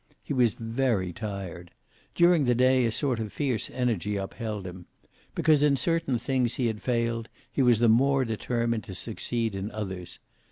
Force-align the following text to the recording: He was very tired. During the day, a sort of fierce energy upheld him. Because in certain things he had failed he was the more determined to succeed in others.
He 0.23 0.33
was 0.33 0.55
very 0.55 1.13
tired. 1.13 1.69
During 2.15 2.45
the 2.45 2.55
day, 2.55 2.85
a 2.85 2.91
sort 2.91 3.19
of 3.19 3.31
fierce 3.31 3.69
energy 3.69 4.15
upheld 4.17 4.65
him. 4.65 4.87
Because 5.35 5.61
in 5.61 5.77
certain 5.77 6.17
things 6.17 6.55
he 6.55 6.65
had 6.65 6.81
failed 6.81 7.29
he 7.51 7.61
was 7.61 7.77
the 7.77 7.87
more 7.87 8.25
determined 8.25 8.83
to 8.85 8.95
succeed 8.95 9.53
in 9.53 9.69
others. 9.69 10.17